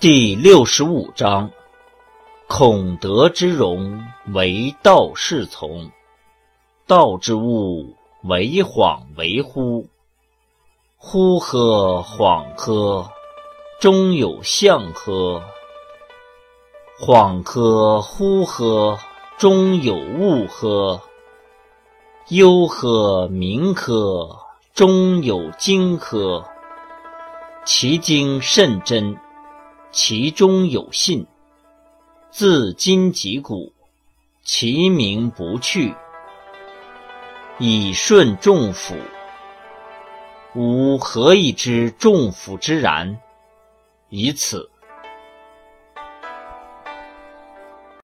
[0.00, 1.50] 第六十五章：
[2.46, 4.00] 孔德之容，
[4.32, 5.90] 为道是从；
[6.86, 9.88] 道之物，为恍为惚。
[11.00, 13.10] 惚呵，恍呵，
[13.80, 15.42] 终有象呵；
[17.00, 19.00] 恍呵，惚呵，
[19.36, 21.00] 终有物呵；
[22.28, 26.44] 忧呵，明呵，终有精呵。
[27.64, 29.18] 其精甚真，
[29.90, 31.26] 其中有信。
[32.30, 33.72] 自今及古，
[34.44, 35.94] 其名不去，
[37.58, 38.94] 以顺众甫。
[40.54, 43.18] 吾何以知众甫之然？
[44.10, 44.70] 以此。